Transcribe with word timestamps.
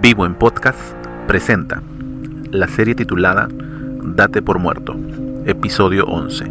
Vivo 0.00 0.26
en 0.26 0.34
Podcast 0.34 0.78
presenta 1.28 1.82
la 2.50 2.66
serie 2.66 2.94
titulada 2.94 3.48
Date 4.02 4.42
por 4.42 4.58
muerto, 4.58 4.96
episodio 5.46 6.04
11. 6.06 6.50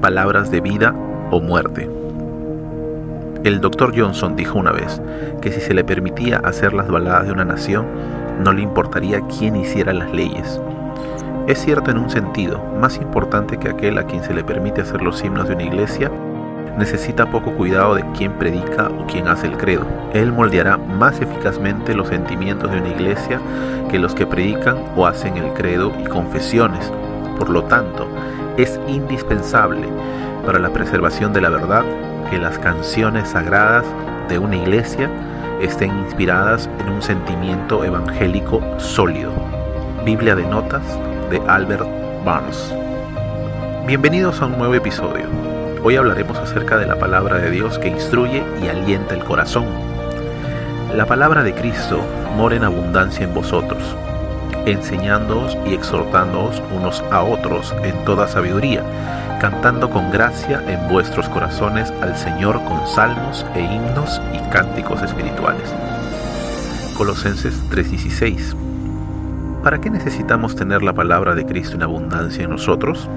Palabras 0.00 0.50
de 0.50 0.60
vida 0.60 0.94
o 1.30 1.40
muerte. 1.40 1.90
El 3.44 3.60
doctor 3.60 3.92
Johnson 3.98 4.36
dijo 4.36 4.58
una 4.58 4.72
vez 4.72 5.02
que 5.42 5.52
si 5.52 5.60
se 5.60 5.74
le 5.74 5.84
permitía 5.84 6.38
hacer 6.38 6.72
las 6.72 6.88
baladas 6.88 7.26
de 7.26 7.32
una 7.32 7.44
nación, 7.44 7.86
no 8.42 8.52
le 8.52 8.62
importaría 8.62 9.20
quién 9.38 9.56
hiciera 9.56 9.92
las 9.92 10.12
leyes. 10.12 10.60
Es 11.46 11.58
cierto 11.58 11.90
en 11.90 11.98
un 11.98 12.10
sentido, 12.10 12.62
más 12.80 12.96
importante 12.96 13.58
que 13.58 13.68
aquel 13.68 13.98
a 13.98 14.04
quien 14.04 14.22
se 14.24 14.34
le 14.34 14.44
permite 14.44 14.80
hacer 14.80 15.02
los 15.02 15.22
himnos 15.22 15.48
de 15.48 15.54
una 15.54 15.64
iglesia 15.64 16.10
necesita 16.78 17.30
poco 17.30 17.52
cuidado 17.52 17.94
de 17.94 18.04
quién 18.16 18.32
predica 18.32 18.88
o 18.88 19.06
quién 19.06 19.28
hace 19.28 19.46
el 19.46 19.56
credo. 19.56 19.84
Él 20.12 20.32
moldeará 20.32 20.76
más 20.76 21.20
eficazmente 21.20 21.94
los 21.94 22.08
sentimientos 22.08 22.70
de 22.70 22.78
una 22.78 22.88
iglesia 22.88 23.40
que 23.90 23.98
los 23.98 24.14
que 24.14 24.26
predican 24.26 24.76
o 24.96 25.06
hacen 25.06 25.36
el 25.36 25.52
credo 25.52 25.92
y 26.00 26.04
confesiones. 26.04 26.92
Por 27.38 27.50
lo 27.50 27.64
tanto, 27.64 28.08
es 28.56 28.80
indispensable 28.88 29.86
para 30.44 30.58
la 30.58 30.72
preservación 30.72 31.32
de 31.32 31.40
la 31.40 31.50
verdad 31.50 31.84
que 32.30 32.38
las 32.38 32.58
canciones 32.58 33.28
sagradas 33.28 33.84
de 34.28 34.38
una 34.38 34.56
iglesia 34.56 35.10
estén 35.60 35.96
inspiradas 36.00 36.68
en 36.80 36.90
un 36.90 37.02
sentimiento 37.02 37.84
evangélico 37.84 38.60
sólido. 38.78 39.32
Biblia 40.04 40.34
de 40.34 40.44
Notas 40.44 40.82
de 41.30 41.40
Albert 41.48 41.86
Barnes. 42.24 42.72
Bienvenidos 43.86 44.40
a 44.42 44.46
un 44.46 44.58
nuevo 44.58 44.74
episodio. 44.74 45.26
Hoy 45.82 45.94
hablaremos 45.94 46.25
acerca 46.56 46.78
de 46.78 46.86
la 46.86 46.98
palabra 46.98 47.36
de 47.36 47.50
Dios 47.50 47.78
que 47.78 47.88
instruye 47.88 48.42
y 48.62 48.68
alienta 48.68 49.14
el 49.14 49.22
corazón. 49.22 49.66
La 50.94 51.04
palabra 51.04 51.42
de 51.42 51.52
Cristo 51.52 52.00
mora 52.34 52.56
en 52.56 52.64
abundancia 52.64 53.26
en 53.26 53.34
vosotros, 53.34 53.82
enseñándoos 54.64 55.54
y 55.66 55.74
exhortándoos 55.74 56.62
unos 56.74 57.04
a 57.10 57.22
otros 57.22 57.74
en 57.82 58.02
toda 58.06 58.26
sabiduría, 58.26 58.82
cantando 59.38 59.90
con 59.90 60.10
gracia 60.10 60.62
en 60.66 60.88
vuestros 60.90 61.28
corazones 61.28 61.92
al 62.00 62.16
Señor 62.16 62.64
con 62.64 62.86
salmos 62.86 63.44
e 63.54 63.60
himnos 63.60 64.22
y 64.32 64.38
cánticos 64.48 65.02
espirituales. 65.02 65.74
Colosenses 66.96 67.62
3:16 67.68 68.56
¿Para 69.62 69.78
qué 69.82 69.90
necesitamos 69.90 70.56
tener 70.56 70.82
la 70.82 70.94
palabra 70.94 71.34
de 71.34 71.44
Cristo 71.44 71.74
en 71.74 71.82
abundancia 71.82 72.44
en 72.44 72.50
nosotros? 72.50 73.10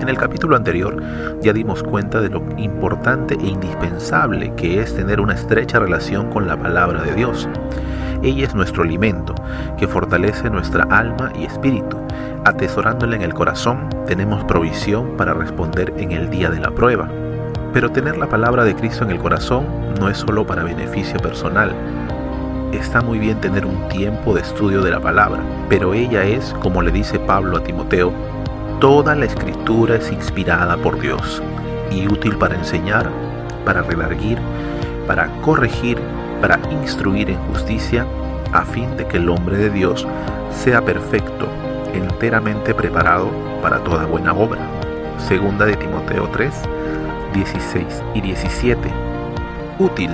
En 0.00 0.08
el 0.08 0.18
capítulo 0.18 0.56
anterior 0.56 1.02
ya 1.42 1.52
dimos 1.52 1.82
cuenta 1.82 2.20
de 2.20 2.28
lo 2.28 2.42
importante 2.56 3.34
e 3.34 3.46
indispensable 3.46 4.54
que 4.54 4.80
es 4.80 4.94
tener 4.94 5.20
una 5.20 5.34
estrecha 5.34 5.78
relación 5.80 6.30
con 6.30 6.46
la 6.46 6.56
palabra 6.56 7.02
de 7.02 7.14
Dios. 7.14 7.48
Ella 8.22 8.44
es 8.44 8.54
nuestro 8.54 8.82
alimento, 8.82 9.34
que 9.78 9.88
fortalece 9.88 10.48
nuestra 10.48 10.84
alma 10.84 11.32
y 11.38 11.44
espíritu. 11.44 11.96
Atesorándola 12.44 13.16
en 13.16 13.22
el 13.22 13.34
corazón, 13.34 13.88
tenemos 14.06 14.44
provisión 14.44 15.16
para 15.16 15.34
responder 15.34 15.92
en 15.98 16.12
el 16.12 16.30
día 16.30 16.50
de 16.50 16.60
la 16.60 16.70
prueba. 16.70 17.08
Pero 17.72 17.90
tener 17.90 18.16
la 18.16 18.28
palabra 18.28 18.64
de 18.64 18.74
Cristo 18.74 19.04
en 19.04 19.10
el 19.10 19.18
corazón 19.18 19.66
no 20.00 20.08
es 20.08 20.18
solo 20.18 20.46
para 20.46 20.62
beneficio 20.62 21.18
personal. 21.18 21.72
Está 22.72 23.00
muy 23.00 23.18
bien 23.18 23.40
tener 23.40 23.66
un 23.66 23.88
tiempo 23.88 24.34
de 24.34 24.42
estudio 24.42 24.82
de 24.82 24.90
la 24.90 25.00
palabra, 25.00 25.42
pero 25.68 25.94
ella 25.94 26.24
es, 26.24 26.54
como 26.60 26.82
le 26.82 26.92
dice 26.92 27.18
Pablo 27.18 27.56
a 27.56 27.62
Timoteo, 27.62 28.12
Toda 28.80 29.14
la 29.14 29.24
escritura 29.24 29.96
es 29.96 30.12
inspirada 30.12 30.76
por 30.76 31.00
Dios 31.00 31.42
y 31.90 32.06
útil 32.08 32.36
para 32.36 32.56
enseñar, 32.56 33.10
para 33.64 33.80
redarguir, 33.80 34.38
para 35.06 35.28
corregir, 35.40 35.98
para 36.42 36.60
instruir 36.70 37.30
en 37.30 37.38
justicia, 37.48 38.06
a 38.52 38.66
fin 38.66 38.94
de 38.98 39.06
que 39.06 39.16
el 39.16 39.30
hombre 39.30 39.56
de 39.56 39.70
Dios 39.70 40.06
sea 40.50 40.84
perfecto, 40.84 41.48
enteramente 41.94 42.74
preparado 42.74 43.30
para 43.62 43.82
toda 43.82 44.04
buena 44.04 44.34
obra. 44.34 44.60
Segunda 45.26 45.64
de 45.64 45.76
Timoteo 45.76 46.28
3, 46.28 46.54
16 47.32 48.02
y 48.12 48.20
17. 48.20 48.90
Útil. 49.78 50.10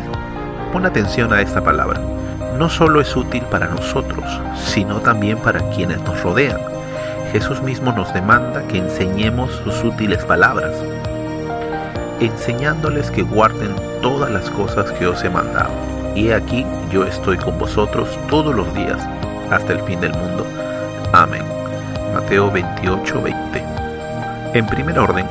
Pon 0.72 0.86
atención 0.86 1.32
a 1.32 1.40
esta 1.40 1.64
palabra. 1.64 2.00
No 2.56 2.68
solo 2.68 3.00
es 3.00 3.16
útil 3.16 3.42
para 3.50 3.66
nosotros, 3.66 4.24
sino 4.54 5.00
también 5.00 5.38
para 5.38 5.68
quienes 5.70 6.00
nos 6.02 6.22
rodean 6.22 6.71
Jesús 7.32 7.62
mismo 7.62 7.92
nos 7.92 8.12
demanda 8.12 8.62
que 8.68 8.76
enseñemos 8.76 9.50
sus 9.64 9.82
útiles 9.82 10.22
palabras, 10.26 10.76
enseñándoles 12.20 13.10
que 13.10 13.22
guarden 13.22 13.74
todas 14.02 14.30
las 14.30 14.50
cosas 14.50 14.92
que 14.92 15.06
os 15.06 15.24
he 15.24 15.30
mandado. 15.30 15.72
Y 16.14 16.28
he 16.28 16.34
aquí 16.34 16.66
yo 16.90 17.06
estoy 17.06 17.38
con 17.38 17.58
vosotros 17.58 18.18
todos 18.28 18.54
los 18.54 18.72
días 18.74 18.98
hasta 19.50 19.72
el 19.72 19.80
fin 19.80 19.98
del 20.00 20.12
mundo. 20.12 20.46
Amén. 21.14 21.42
Mateo 22.12 22.50
28, 22.50 23.22
20. 23.22 23.64
En 24.52 24.66
primer 24.66 24.98
orden, 24.98 25.26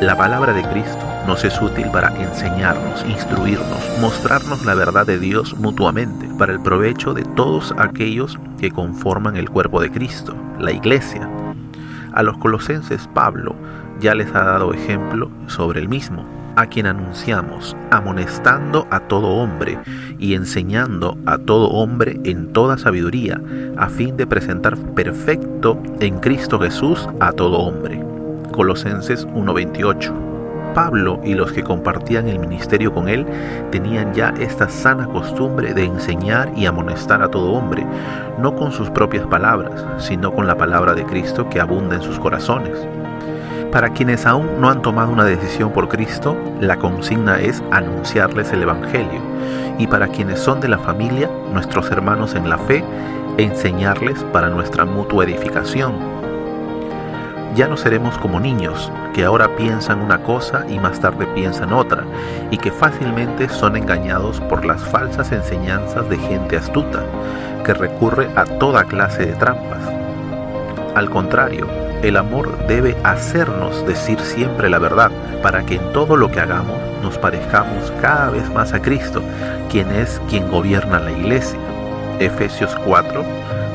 la 0.00 0.16
palabra 0.16 0.52
de 0.52 0.64
Cristo 0.64 1.06
nos 1.28 1.44
es 1.44 1.62
útil 1.62 1.86
para 1.92 2.08
enseñarnos, 2.20 3.04
instruirnos, 3.08 3.98
mostrarnos 4.00 4.64
la 4.64 4.74
verdad 4.74 5.06
de 5.06 5.20
Dios 5.20 5.56
mutuamente, 5.56 6.28
para 6.38 6.52
el 6.52 6.60
provecho 6.60 7.14
de 7.14 7.22
todos 7.22 7.72
aquellos 7.78 8.36
que 8.58 8.72
conforman 8.72 9.36
el 9.36 9.48
cuerpo 9.48 9.80
de 9.80 9.92
Cristo, 9.92 10.34
la 10.58 10.72
iglesia. 10.72 11.28
A 12.16 12.22
los 12.22 12.38
colosenses 12.38 13.06
Pablo 13.12 13.54
ya 14.00 14.14
les 14.14 14.34
ha 14.34 14.42
dado 14.42 14.72
ejemplo 14.72 15.30
sobre 15.48 15.80
el 15.80 15.88
mismo, 15.90 16.24
a 16.56 16.64
quien 16.64 16.86
anunciamos, 16.86 17.76
amonestando 17.90 18.86
a 18.90 19.00
todo 19.00 19.28
hombre 19.28 19.78
y 20.18 20.32
enseñando 20.32 21.18
a 21.26 21.36
todo 21.36 21.68
hombre 21.68 22.18
en 22.24 22.54
toda 22.54 22.78
sabiduría, 22.78 23.38
a 23.76 23.90
fin 23.90 24.16
de 24.16 24.26
presentar 24.26 24.78
perfecto 24.94 25.78
en 26.00 26.18
Cristo 26.18 26.58
Jesús 26.58 27.06
a 27.20 27.32
todo 27.32 27.58
hombre. 27.58 28.02
Colosenses 28.50 29.26
1:28 29.34 30.25
Pablo 30.76 31.20
y 31.24 31.32
los 31.32 31.52
que 31.52 31.64
compartían 31.64 32.28
el 32.28 32.38
ministerio 32.38 32.92
con 32.92 33.08
él 33.08 33.24
tenían 33.70 34.12
ya 34.12 34.34
esta 34.38 34.68
sana 34.68 35.06
costumbre 35.06 35.72
de 35.72 35.84
enseñar 35.84 36.52
y 36.54 36.66
amonestar 36.66 37.22
a 37.22 37.30
todo 37.30 37.52
hombre, 37.52 37.86
no 38.38 38.54
con 38.54 38.72
sus 38.72 38.90
propias 38.90 39.26
palabras, 39.26 39.82
sino 39.96 40.34
con 40.34 40.46
la 40.46 40.58
palabra 40.58 40.92
de 40.92 41.06
Cristo 41.06 41.48
que 41.48 41.60
abunda 41.60 41.96
en 41.96 42.02
sus 42.02 42.18
corazones. 42.18 42.86
Para 43.72 43.88
quienes 43.94 44.26
aún 44.26 44.60
no 44.60 44.68
han 44.68 44.82
tomado 44.82 45.10
una 45.10 45.24
decisión 45.24 45.72
por 45.72 45.88
Cristo, 45.88 46.36
la 46.60 46.76
consigna 46.76 47.40
es 47.40 47.62
anunciarles 47.70 48.52
el 48.52 48.64
Evangelio. 48.64 49.22
Y 49.78 49.86
para 49.86 50.08
quienes 50.08 50.40
son 50.40 50.60
de 50.60 50.68
la 50.68 50.78
familia, 50.78 51.30
nuestros 51.54 51.90
hermanos 51.90 52.34
en 52.34 52.50
la 52.50 52.58
fe, 52.58 52.84
enseñarles 53.38 54.22
para 54.24 54.50
nuestra 54.50 54.84
mutua 54.84 55.24
edificación 55.24 56.15
ya 57.56 57.66
no 57.66 57.78
seremos 57.78 58.18
como 58.18 58.38
niños, 58.38 58.92
que 59.14 59.24
ahora 59.24 59.56
piensan 59.56 60.02
una 60.02 60.22
cosa 60.22 60.66
y 60.68 60.78
más 60.78 61.00
tarde 61.00 61.26
piensan 61.34 61.72
otra, 61.72 62.04
y 62.50 62.58
que 62.58 62.70
fácilmente 62.70 63.48
son 63.48 63.76
engañados 63.76 64.40
por 64.42 64.66
las 64.66 64.82
falsas 64.82 65.32
enseñanzas 65.32 66.06
de 66.10 66.18
gente 66.18 66.58
astuta, 66.58 67.02
que 67.64 67.72
recurre 67.72 68.28
a 68.36 68.44
toda 68.44 68.84
clase 68.84 69.24
de 69.24 69.32
trampas. 69.32 69.80
Al 70.94 71.08
contrario, 71.08 71.66
el 72.02 72.18
amor 72.18 72.66
debe 72.66 72.94
hacernos 73.04 73.86
decir 73.86 74.20
siempre 74.20 74.68
la 74.68 74.78
verdad, 74.78 75.10
para 75.42 75.64
que 75.64 75.76
en 75.76 75.92
todo 75.92 76.16
lo 76.16 76.30
que 76.30 76.40
hagamos 76.40 76.76
nos 77.02 77.16
parezcamos 77.16 77.90
cada 78.02 78.30
vez 78.30 78.50
más 78.52 78.74
a 78.74 78.82
Cristo, 78.82 79.22
quien 79.70 79.90
es 79.90 80.20
quien 80.28 80.48
gobierna 80.50 81.00
la 81.00 81.12
iglesia. 81.12 81.58
Efesios 82.18 82.74
4, 82.84 83.24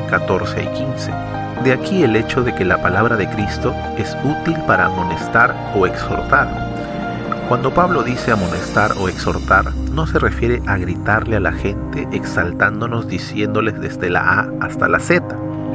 14 0.09 0.63
y 0.63 0.68
15. 0.68 1.41
De 1.64 1.74
aquí 1.74 2.02
el 2.04 2.16
hecho 2.16 2.42
de 2.42 2.56
que 2.56 2.66
la 2.66 2.82
palabra 2.82 3.16
de 3.18 3.30
Cristo 3.30 3.76
es 3.96 4.18
útil 4.24 4.58
para 4.66 4.88
amonestar 4.88 5.56
o 5.76 5.86
exhortar. 5.86 6.72
Cuando 7.48 7.72
Pablo 7.72 8.02
dice 8.02 8.32
amonestar 8.32 8.94
o 9.00 9.08
exhortar, 9.08 9.72
no 9.94 10.08
se 10.08 10.18
refiere 10.18 10.60
a 10.66 10.78
gritarle 10.78 11.36
a 11.36 11.40
la 11.40 11.52
gente 11.52 12.08
exaltándonos 12.12 13.08
diciéndoles 13.08 13.80
desde 13.80 14.10
la 14.10 14.22
A 14.22 14.50
hasta 14.60 14.88
la 14.88 15.00
Z. 15.00 15.24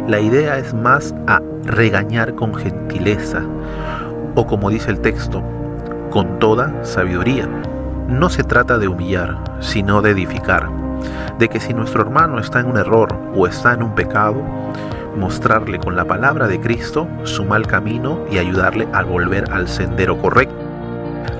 La 0.09 0.19
idea 0.19 0.59
es 0.59 0.75
más 0.75 1.15
a 1.29 1.41
regañar 1.63 2.35
con 2.35 2.57
gentileza, 2.57 3.43
o 4.35 4.45
como 4.45 4.71
dice 4.71 4.91
el 4.91 5.01
texto, 5.01 5.45
con 6.11 6.41
toda 6.41 6.85
sabiduría. 6.85 7.49
No 8.09 8.29
se 8.29 8.43
trata 8.43 8.79
de 8.79 8.89
humillar, 8.89 9.39
sino 9.61 10.03
de 10.03 10.11
edificar, 10.11 10.69
de 11.39 11.49
que 11.49 11.61
si 11.61 11.75
nuestro 11.75 12.03
hermano 12.03 12.41
está 12.41 12.59
en 12.59 12.67
un 12.67 12.79
error 12.79 13.17
o 13.37 13.47
está 13.47 13.75
en 13.75 13.85
un 13.85 13.95
pecado, 13.95 14.43
mostrarle 15.17 15.79
con 15.79 15.97
la 15.97 16.05
palabra 16.05 16.47
de 16.47 16.61
Cristo 16.61 17.09
su 17.25 17.45
mal 17.45 17.67
camino 17.67 18.21
y 18.31 18.39
ayudarle 18.39 18.87
a 18.93 19.03
volver 19.03 19.53
al 19.53 19.69
sendero 19.69 20.19
correcto, 20.19 20.57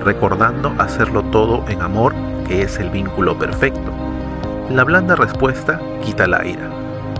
recordando 0.03 0.73
hacerlo 0.77 1.23
todo 1.23 1.63
en 1.69 1.81
amor, 1.81 2.13
que 2.47 2.61
es 2.63 2.79
el 2.79 2.89
vínculo 2.89 3.37
perfecto. 3.37 3.91
La 4.69 4.83
blanda 4.83 5.15
respuesta 5.15 5.79
quita 6.03 6.27
la 6.27 6.45
ira, 6.45 6.69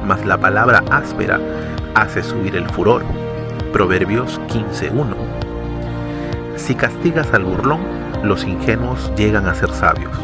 mas 0.06 0.26
la 0.26 0.38
palabra 0.38 0.84
áspera 0.92 1.40
hace 1.96 2.24
subir 2.24 2.56
el 2.56 2.68
furor. 2.70 3.04
Proverbios 3.72 4.42
15.1. 4.48 5.16
Si 6.56 6.76
castigas 6.76 7.34
al 7.34 7.44
burlón, 7.44 7.80
los 8.24 8.44
ingenuos 8.44 9.12
llegan 9.16 9.48
a 9.48 9.54
ser 9.54 9.70
sabios. 9.72 10.18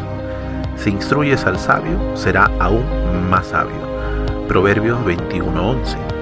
Si 0.76 0.90
instruyes 0.90 1.46
al 1.46 1.58
sabio, 1.58 1.98
será 2.14 2.50
aún 2.58 2.84
más 3.30 3.46
sabio 3.46 3.94
Proverbios 4.48 4.98
21:11. 5.06 6.13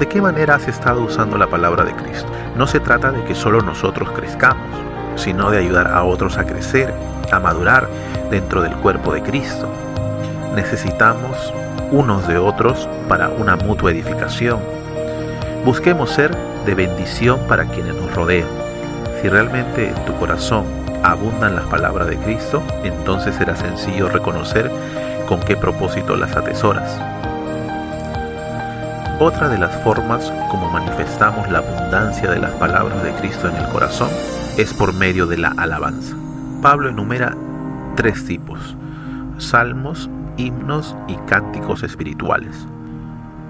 ¿De 0.00 0.08
qué 0.08 0.22
manera 0.22 0.54
has 0.54 0.66
estado 0.66 1.02
usando 1.02 1.36
la 1.36 1.46
palabra 1.46 1.84
de 1.84 1.92
Cristo? 1.92 2.26
No 2.56 2.66
se 2.66 2.80
trata 2.80 3.12
de 3.12 3.22
que 3.24 3.34
solo 3.34 3.60
nosotros 3.60 4.10
crezcamos, 4.12 4.66
sino 5.14 5.50
de 5.50 5.58
ayudar 5.58 5.88
a 5.88 6.04
otros 6.04 6.38
a 6.38 6.46
crecer, 6.46 6.94
a 7.30 7.38
madurar 7.38 7.86
dentro 8.30 8.62
del 8.62 8.74
cuerpo 8.76 9.12
de 9.12 9.22
Cristo. 9.22 9.68
Necesitamos 10.54 11.52
unos 11.90 12.26
de 12.26 12.38
otros 12.38 12.88
para 13.10 13.28
una 13.28 13.56
mutua 13.56 13.90
edificación. 13.90 14.60
Busquemos 15.66 16.08
ser 16.08 16.34
de 16.64 16.74
bendición 16.74 17.38
para 17.46 17.66
quienes 17.66 17.94
nos 17.94 18.14
rodean. 18.14 18.48
Si 19.20 19.28
realmente 19.28 19.88
en 19.88 20.04
tu 20.06 20.14
corazón 20.14 20.64
abundan 21.02 21.56
las 21.56 21.66
palabras 21.66 22.08
de 22.08 22.16
Cristo, 22.16 22.62
entonces 22.84 23.34
será 23.34 23.54
sencillo 23.54 24.08
reconocer 24.08 24.70
con 25.28 25.40
qué 25.40 25.58
propósito 25.58 26.16
las 26.16 26.34
atesoras. 26.36 26.98
Otra 29.22 29.50
de 29.50 29.58
las 29.58 29.76
formas 29.84 30.32
como 30.50 30.70
manifestamos 30.70 31.46
la 31.50 31.58
abundancia 31.58 32.30
de 32.30 32.38
las 32.38 32.52
palabras 32.52 33.02
de 33.02 33.12
Cristo 33.16 33.50
en 33.50 33.56
el 33.56 33.68
corazón 33.68 34.08
es 34.56 34.72
por 34.72 34.94
medio 34.94 35.26
de 35.26 35.36
la 35.36 35.52
alabanza. 35.58 36.16
Pablo 36.62 36.88
enumera 36.88 37.36
tres 37.96 38.24
tipos, 38.24 38.74
salmos, 39.36 40.08
himnos 40.38 40.96
y 41.06 41.16
cánticos 41.26 41.82
espirituales. 41.82 42.66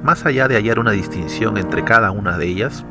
Más 0.03 0.27
allá 0.27 0.49
de 0.49 0.57
hallar 0.57 0.81
una 0.81 0.91
distinción 0.91 1.57
entre 1.57 1.85
cada 1.85 2.11
una 2.11 2.37
de 2.37 2.49
ellas, 2.49 2.85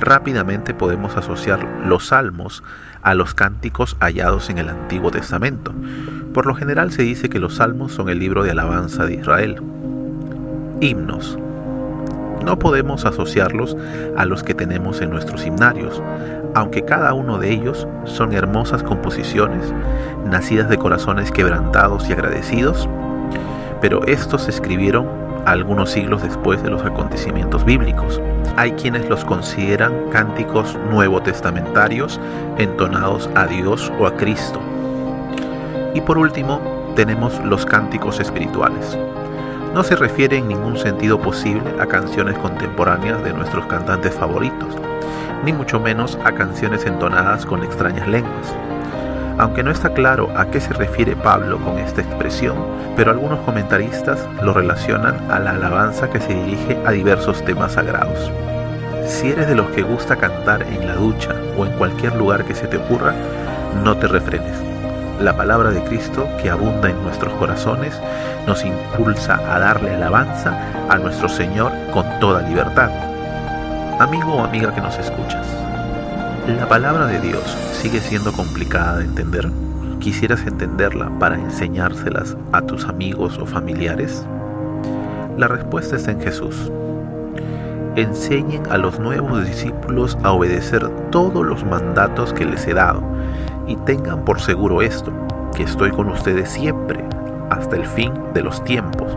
rápidamente 0.00 0.74
podemos 0.74 1.16
asociar 1.16 1.64
los 1.86 2.08
salmos 2.08 2.64
a 3.02 3.14
los 3.14 3.34
cánticos 3.34 3.96
hallados 4.00 4.50
en 4.50 4.58
el 4.58 4.68
Antiguo 4.68 5.12
Testamento. 5.12 5.72
Por 6.34 6.46
lo 6.46 6.56
general 6.56 6.90
se 6.90 7.02
dice 7.02 7.28
que 7.28 7.38
los 7.38 7.54
salmos 7.54 7.92
son 7.92 8.08
el 8.08 8.18
libro 8.18 8.42
de 8.42 8.50
alabanza 8.50 9.06
de 9.06 9.14
Israel. 9.14 9.62
Himnos. 10.80 11.38
No 12.44 12.58
podemos 12.58 13.04
asociarlos 13.04 13.76
a 14.16 14.24
los 14.24 14.42
que 14.42 14.54
tenemos 14.54 15.00
en 15.00 15.10
nuestros 15.10 15.46
himnarios, 15.46 16.02
aunque 16.54 16.82
cada 16.84 17.12
uno 17.12 17.38
de 17.38 17.50
ellos 17.50 17.86
son 18.04 18.32
hermosas 18.32 18.82
composiciones, 18.82 19.72
nacidas 20.24 20.68
de 20.68 20.78
corazones 20.78 21.30
quebrantados 21.30 22.08
y 22.08 22.12
agradecidos, 22.12 22.88
pero 23.80 24.04
estos 24.06 24.42
se 24.42 24.50
escribieron 24.50 25.06
algunos 25.46 25.90
siglos 25.90 26.22
después 26.22 26.62
de 26.62 26.70
los 26.70 26.82
acontecimientos 26.84 27.64
bíblicos. 27.64 28.20
Hay 28.56 28.72
quienes 28.72 29.08
los 29.08 29.24
consideran 29.24 30.10
cánticos 30.10 30.76
nuevo 30.90 31.22
testamentarios 31.22 32.20
entonados 32.58 33.30
a 33.34 33.46
Dios 33.46 33.90
o 33.98 34.06
a 34.06 34.16
Cristo. 34.16 34.60
Y 35.94 36.00
por 36.00 36.18
último, 36.18 36.60
tenemos 36.94 37.42
los 37.44 37.64
cánticos 37.64 38.20
espirituales. 38.20 38.98
No 39.74 39.84
se 39.84 39.96
refiere 39.96 40.38
en 40.38 40.48
ningún 40.48 40.76
sentido 40.76 41.20
posible 41.20 41.62
a 41.80 41.86
canciones 41.86 42.36
contemporáneas 42.38 43.22
de 43.22 43.32
nuestros 43.32 43.66
cantantes 43.66 44.14
favoritos, 44.14 44.74
ni 45.44 45.52
mucho 45.52 45.78
menos 45.78 46.18
a 46.24 46.32
canciones 46.32 46.84
entonadas 46.86 47.46
con 47.46 47.62
extrañas 47.62 48.08
lenguas 48.08 48.54
aunque 49.40 49.62
no 49.62 49.70
está 49.70 49.94
claro 49.94 50.30
a 50.36 50.50
qué 50.50 50.60
se 50.60 50.74
refiere 50.74 51.16
Pablo 51.16 51.58
con 51.58 51.78
esta 51.78 52.02
expresión, 52.02 52.56
pero 52.94 53.10
algunos 53.10 53.40
comentaristas 53.40 54.28
lo 54.42 54.52
relacionan 54.52 55.16
a 55.30 55.38
la 55.38 55.52
alabanza 55.52 56.10
que 56.10 56.20
se 56.20 56.34
dirige 56.34 56.78
a 56.84 56.90
diversos 56.90 57.42
temas 57.44 57.72
sagrados. 57.72 58.30
Si 59.06 59.28
eres 59.30 59.48
de 59.48 59.54
los 59.54 59.70
que 59.70 59.82
gusta 59.82 60.16
cantar 60.16 60.62
en 60.62 60.86
la 60.86 60.94
ducha 60.94 61.34
o 61.56 61.64
en 61.64 61.72
cualquier 61.72 62.14
lugar 62.16 62.44
que 62.44 62.54
se 62.54 62.66
te 62.66 62.76
ocurra, 62.76 63.14
no 63.82 63.96
te 63.96 64.08
refrenes. 64.08 64.69
La 65.20 65.36
palabra 65.36 65.70
de 65.70 65.84
Cristo 65.84 66.26
que 66.40 66.48
abunda 66.48 66.88
en 66.88 67.02
nuestros 67.02 67.34
corazones 67.34 67.92
nos 68.46 68.64
impulsa 68.64 69.34
a 69.54 69.58
darle 69.58 69.94
alabanza 69.94 70.56
a 70.88 70.96
nuestro 70.96 71.28
Señor 71.28 71.72
con 71.92 72.06
toda 72.20 72.40
libertad. 72.40 72.88
Amigo 73.98 74.36
o 74.36 74.44
amiga 74.44 74.74
que 74.74 74.80
nos 74.80 74.96
escuchas, 74.96 75.46
la 76.48 76.66
palabra 76.66 77.04
de 77.04 77.20
Dios 77.20 77.42
sigue 77.74 78.00
siendo 78.00 78.32
complicada 78.32 78.96
de 78.96 79.04
entender. 79.04 79.50
¿Quisieras 79.98 80.46
entenderla 80.46 81.10
para 81.18 81.36
enseñárselas 81.36 82.34
a 82.52 82.62
tus 82.62 82.86
amigos 82.86 83.36
o 83.36 83.44
familiares? 83.44 84.24
La 85.36 85.48
respuesta 85.48 85.96
está 85.96 86.12
en 86.12 86.22
Jesús. 86.22 86.72
Enseñen 87.94 88.62
a 88.70 88.78
los 88.78 88.98
nuevos 88.98 89.46
discípulos 89.46 90.16
a 90.22 90.32
obedecer 90.32 90.88
todos 91.10 91.44
los 91.44 91.62
mandatos 91.66 92.32
que 92.32 92.46
les 92.46 92.66
he 92.66 92.72
dado 92.72 93.02
y 93.70 93.76
tengan 93.76 94.24
por 94.24 94.40
seguro 94.40 94.82
esto, 94.82 95.12
que 95.54 95.62
estoy 95.62 95.92
con 95.92 96.08
ustedes 96.08 96.50
siempre, 96.50 97.04
hasta 97.50 97.76
el 97.76 97.86
fin 97.86 98.12
de 98.34 98.42
los 98.42 98.64
tiempos. 98.64 99.16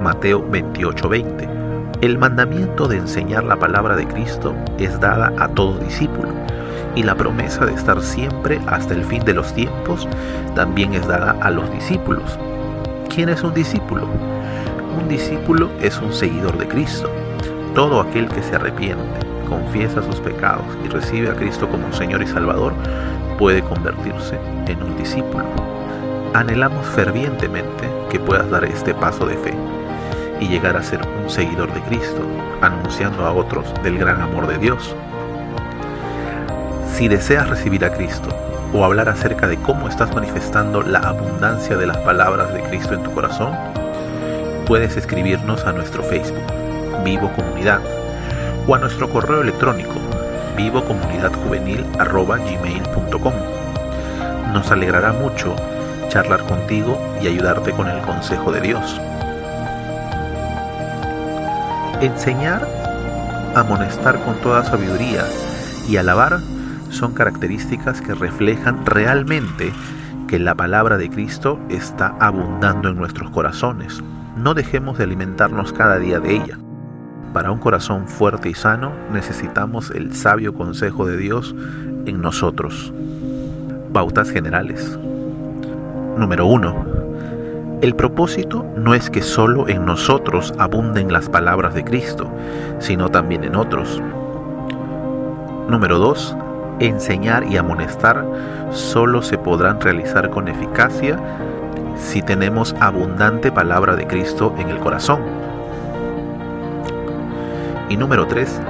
Mateo 0.00 0.40
28:20. 0.48 1.48
El 2.00 2.16
mandamiento 2.16 2.86
de 2.86 2.98
enseñar 2.98 3.42
la 3.42 3.56
palabra 3.56 3.96
de 3.96 4.06
Cristo 4.06 4.54
es 4.78 5.00
dada 5.00 5.32
a 5.36 5.48
todo 5.48 5.78
discípulo 5.78 6.28
y 6.94 7.02
la 7.02 7.16
promesa 7.16 7.66
de 7.66 7.74
estar 7.74 8.00
siempre 8.00 8.60
hasta 8.68 8.94
el 8.94 9.04
fin 9.04 9.24
de 9.24 9.34
los 9.34 9.52
tiempos 9.52 10.06
también 10.54 10.94
es 10.94 11.06
dada 11.08 11.36
a 11.40 11.50
los 11.50 11.68
discípulos. 11.72 12.38
¿Quién 13.12 13.30
es 13.30 13.42
un 13.42 13.52
discípulo? 13.52 14.06
Un 14.96 15.08
discípulo 15.08 15.70
es 15.82 16.00
un 16.00 16.12
seguidor 16.12 16.56
de 16.56 16.68
Cristo. 16.68 17.10
Todo 17.74 18.00
aquel 18.00 18.28
que 18.28 18.44
se 18.44 18.54
arrepiente, 18.54 19.26
confiesa 19.48 20.04
sus 20.04 20.20
pecados 20.20 20.66
y 20.84 20.88
recibe 20.88 21.30
a 21.30 21.34
Cristo 21.34 21.68
como 21.68 21.92
Señor 21.92 22.22
y 22.22 22.28
Salvador 22.28 22.72
puede 23.38 23.62
convertirse 23.62 24.38
en 24.66 24.82
un 24.82 24.96
discípulo. 24.96 25.44
Anhelamos 26.34 26.86
fervientemente 26.88 27.88
que 28.10 28.20
puedas 28.20 28.50
dar 28.50 28.64
este 28.64 28.92
paso 28.92 29.24
de 29.24 29.36
fe 29.36 29.54
y 30.40 30.48
llegar 30.48 30.76
a 30.76 30.82
ser 30.82 31.00
un 31.22 31.30
seguidor 31.30 31.72
de 31.72 31.80
Cristo, 31.82 32.20
anunciando 32.60 33.24
a 33.24 33.32
otros 33.32 33.72
del 33.82 33.98
gran 33.98 34.20
amor 34.20 34.46
de 34.46 34.58
Dios 34.58 34.94
si 36.98 37.06
deseas 37.06 37.48
recibir 37.48 37.84
a 37.84 37.92
Cristo 37.92 38.28
o 38.74 38.84
hablar 38.84 39.08
acerca 39.08 39.46
de 39.46 39.56
cómo 39.58 39.88
estás 39.88 40.12
manifestando 40.16 40.82
la 40.82 40.98
abundancia 40.98 41.76
de 41.76 41.86
las 41.86 41.96
palabras 41.98 42.52
de 42.52 42.60
Cristo 42.62 42.92
en 42.92 43.04
tu 43.04 43.12
corazón, 43.12 43.52
puedes 44.66 44.96
escribirnos 44.96 45.64
a 45.64 45.72
nuestro 45.72 46.02
Facebook, 46.02 46.42
Vivo 47.04 47.30
Comunidad, 47.36 47.78
o 48.66 48.74
a 48.74 48.80
nuestro 48.80 49.08
correo 49.08 49.42
electrónico, 49.42 49.94
vivocomunidadjuvenil.gmail.com. 50.58 53.32
Nos 54.52 54.70
alegrará 54.72 55.12
mucho 55.12 55.54
charlar 56.08 56.44
contigo 56.46 56.98
y 57.22 57.28
ayudarte 57.28 57.70
con 57.72 57.86
el 57.88 58.02
consejo 58.02 58.50
de 58.50 58.60
Dios. 58.60 59.00
Enseñar, 62.00 62.66
amonestar 63.54 64.18
con 64.24 64.34
toda 64.40 64.64
sabiduría 64.64 65.22
y 65.88 65.96
alabar 65.96 66.40
son 66.90 67.14
características 67.14 68.00
que 68.00 68.14
reflejan 68.14 68.84
realmente 68.84 69.72
que 70.26 70.40
la 70.40 70.54
palabra 70.54 70.96
de 70.98 71.08
Cristo 71.08 71.60
está 71.68 72.16
abundando 72.20 72.88
en 72.88 72.96
nuestros 72.96 73.30
corazones. 73.30 74.02
No 74.36 74.54
dejemos 74.54 74.98
de 74.98 75.04
alimentarnos 75.04 75.72
cada 75.72 75.98
día 75.98 76.18
de 76.20 76.36
ella. 76.36 76.58
Para 77.32 77.50
un 77.50 77.58
corazón 77.58 78.08
fuerte 78.08 78.48
y 78.48 78.54
sano 78.54 78.92
necesitamos 79.12 79.90
el 79.90 80.14
sabio 80.14 80.54
consejo 80.54 81.06
de 81.06 81.16
Dios 81.16 81.54
en 82.06 82.20
nosotros. 82.20 82.92
Pautas 83.92 84.30
generales. 84.30 84.98
Número 86.16 86.46
1. 86.46 86.86
El 87.82 87.94
propósito 87.94 88.66
no 88.76 88.94
es 88.94 89.08
que 89.10 89.22
solo 89.22 89.68
en 89.68 89.84
nosotros 89.84 90.52
abunden 90.58 91.12
las 91.12 91.28
palabras 91.28 91.74
de 91.74 91.84
Cristo, 91.84 92.28
sino 92.80 93.08
también 93.08 93.44
en 93.44 93.54
otros. 93.54 94.02
Número 95.68 95.98
2 95.98 96.36
enseñar 96.80 97.44
y 97.50 97.56
amonestar 97.56 98.24
solo 98.70 99.22
se 99.22 99.38
podrán 99.38 99.80
realizar 99.80 100.30
con 100.30 100.48
eficacia 100.48 101.18
si 101.96 102.22
tenemos 102.22 102.74
abundante 102.80 103.50
palabra 103.50 103.96
de 103.96 104.06
Cristo 104.06 104.54
en 104.58 104.68
el 104.68 104.78
corazón. 104.78 105.47
Y 107.88 107.96
número 107.96 108.26
3, 108.26 108.60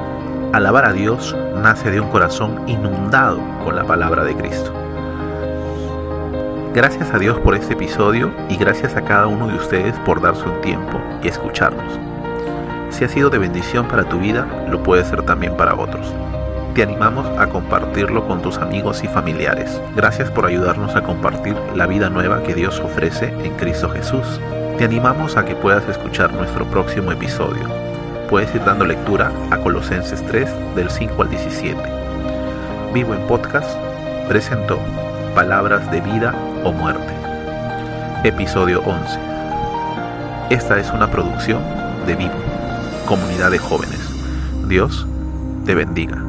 alabar 0.52 0.84
a 0.84 0.92
Dios 0.92 1.36
nace 1.62 1.90
de 1.90 2.00
un 2.00 2.08
corazón 2.08 2.68
inundado 2.68 3.40
con 3.64 3.76
la 3.76 3.84
palabra 3.84 4.24
de 4.24 4.36
Cristo. 4.36 4.72
Gracias 6.74 7.12
a 7.12 7.18
Dios 7.18 7.38
por 7.40 7.54
este 7.54 7.74
episodio 7.74 8.32
y 8.48 8.56
gracias 8.56 8.96
a 8.96 9.02
cada 9.02 9.26
uno 9.26 9.48
de 9.48 9.56
ustedes 9.56 9.98
por 10.00 10.20
darse 10.20 10.48
un 10.48 10.60
tiempo 10.60 11.00
y 11.22 11.28
escucharnos. 11.28 11.98
Si 12.90 13.04
ha 13.04 13.08
sido 13.08 13.30
de 13.30 13.38
bendición 13.38 13.88
para 13.88 14.08
tu 14.08 14.18
vida, 14.18 14.46
lo 14.70 14.82
puede 14.82 15.04
ser 15.04 15.22
también 15.22 15.56
para 15.56 15.74
otros 15.74 16.12
te 16.78 16.84
animamos 16.84 17.26
a 17.40 17.48
compartirlo 17.48 18.24
con 18.28 18.40
tus 18.40 18.58
amigos 18.58 19.02
y 19.02 19.08
familiares. 19.08 19.80
Gracias 19.96 20.30
por 20.30 20.46
ayudarnos 20.46 20.94
a 20.94 21.02
compartir 21.02 21.56
la 21.74 21.88
vida 21.88 22.08
nueva 22.08 22.44
que 22.44 22.54
Dios 22.54 22.78
ofrece 22.78 23.34
en 23.42 23.56
Cristo 23.56 23.90
Jesús. 23.90 24.40
Te 24.78 24.84
animamos 24.84 25.36
a 25.36 25.44
que 25.44 25.56
puedas 25.56 25.88
escuchar 25.88 26.32
nuestro 26.32 26.66
próximo 26.66 27.10
episodio. 27.10 27.64
Puedes 28.28 28.54
ir 28.54 28.62
dando 28.62 28.84
lectura 28.84 29.32
a 29.50 29.56
Colosenses 29.56 30.22
3 30.26 30.76
del 30.76 30.90
5 30.90 31.22
al 31.22 31.30
17. 31.30 31.80
Vivo 32.92 33.14
en 33.14 33.26
Podcast 33.26 33.70
presentó 34.28 34.78
Palabras 35.34 35.90
de 35.90 36.02
Vida 36.02 36.34
o 36.62 36.70
Muerte. 36.70 37.14
Episodio 38.24 38.82
11. 38.82 39.18
Esta 40.50 40.78
es 40.78 40.90
una 40.90 41.10
producción 41.10 41.62
de 42.06 42.16
Vivo, 42.16 42.34
comunidad 43.06 43.50
de 43.50 43.58
jóvenes. 43.58 43.98
Dios 44.68 45.06
te 45.64 45.74
bendiga. 45.74 46.22